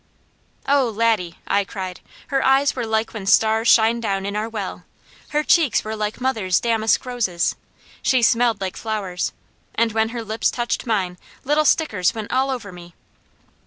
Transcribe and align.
"Oh, 0.67 0.89
Laddie," 0.89 1.37
I 1.45 1.63
cried. 1.63 1.99
"Her 2.29 2.43
eyes 2.43 2.75
were 2.75 2.87
like 2.87 3.13
when 3.13 3.27
stars 3.27 3.67
shine 3.67 3.99
down 3.99 4.25
in 4.25 4.35
our 4.35 4.49
well! 4.49 4.83
Her 5.29 5.43
cheeks 5.43 5.83
were 5.83 5.95
like 5.95 6.19
mother's 6.19 6.59
damask 6.59 7.05
roses! 7.05 7.53
She 8.01 8.23
smelled 8.23 8.61
like 8.61 8.77
flowers, 8.77 9.31
and 9.75 9.91
when 9.91 10.09
her 10.09 10.23
lips 10.23 10.49
touched 10.49 10.87
mine 10.87 11.19
little 11.43 11.65
stickers 11.65 12.15
went 12.15 12.33
all 12.33 12.49
over 12.49 12.71
me!" 12.71 12.95